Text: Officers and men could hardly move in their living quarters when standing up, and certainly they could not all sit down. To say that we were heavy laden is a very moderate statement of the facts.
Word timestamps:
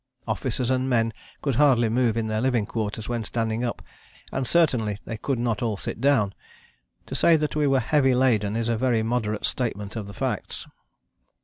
Officers 0.27 0.71
and 0.71 0.89
men 0.89 1.13
could 1.43 1.57
hardly 1.57 1.87
move 1.87 2.17
in 2.17 2.25
their 2.25 2.41
living 2.41 2.65
quarters 2.65 3.07
when 3.07 3.23
standing 3.23 3.63
up, 3.63 3.83
and 4.31 4.47
certainly 4.47 4.97
they 5.05 5.15
could 5.15 5.37
not 5.37 5.61
all 5.61 5.77
sit 5.77 6.01
down. 6.01 6.33
To 7.05 7.13
say 7.13 7.37
that 7.37 7.55
we 7.55 7.67
were 7.67 7.79
heavy 7.79 8.15
laden 8.15 8.55
is 8.55 8.67
a 8.67 8.75
very 8.77 9.03
moderate 9.03 9.45
statement 9.45 9.95
of 9.95 10.07
the 10.07 10.13
facts. 10.15 10.65